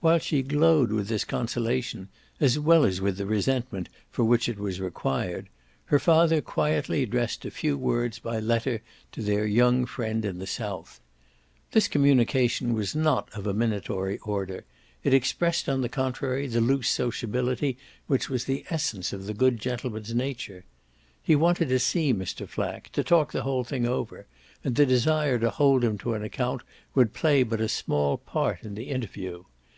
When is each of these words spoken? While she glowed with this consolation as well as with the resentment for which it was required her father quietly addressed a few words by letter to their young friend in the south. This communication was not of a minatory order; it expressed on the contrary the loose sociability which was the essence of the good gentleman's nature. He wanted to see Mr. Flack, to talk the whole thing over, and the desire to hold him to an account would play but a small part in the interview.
While 0.00 0.20
she 0.20 0.42
glowed 0.44 0.92
with 0.92 1.08
this 1.08 1.24
consolation 1.24 2.10
as 2.38 2.60
well 2.60 2.84
as 2.84 3.00
with 3.00 3.16
the 3.16 3.26
resentment 3.26 3.88
for 4.08 4.24
which 4.24 4.48
it 4.48 4.56
was 4.56 4.78
required 4.80 5.48
her 5.86 5.98
father 5.98 6.40
quietly 6.40 7.02
addressed 7.02 7.44
a 7.44 7.50
few 7.50 7.76
words 7.76 8.20
by 8.20 8.38
letter 8.38 8.82
to 9.10 9.20
their 9.20 9.44
young 9.44 9.84
friend 9.84 10.24
in 10.24 10.38
the 10.38 10.46
south. 10.46 11.00
This 11.72 11.88
communication 11.88 12.72
was 12.72 12.94
not 12.94 13.28
of 13.36 13.48
a 13.48 13.52
minatory 13.52 14.18
order; 14.22 14.64
it 15.02 15.12
expressed 15.12 15.68
on 15.68 15.80
the 15.80 15.88
contrary 15.88 16.46
the 16.46 16.60
loose 16.60 16.88
sociability 16.88 17.76
which 18.06 18.30
was 18.30 18.44
the 18.44 18.64
essence 18.70 19.12
of 19.12 19.26
the 19.26 19.34
good 19.34 19.58
gentleman's 19.58 20.14
nature. 20.14 20.64
He 21.20 21.34
wanted 21.34 21.68
to 21.70 21.80
see 21.80 22.14
Mr. 22.14 22.48
Flack, 22.48 22.90
to 22.92 23.02
talk 23.02 23.32
the 23.32 23.42
whole 23.42 23.64
thing 23.64 23.86
over, 23.88 24.28
and 24.62 24.76
the 24.76 24.86
desire 24.86 25.40
to 25.40 25.50
hold 25.50 25.82
him 25.82 25.98
to 25.98 26.14
an 26.14 26.22
account 26.22 26.62
would 26.94 27.12
play 27.12 27.42
but 27.42 27.60
a 27.60 27.66
small 27.68 28.16
part 28.16 28.62
in 28.62 28.76
the 28.76 28.90
interview. 28.90 29.42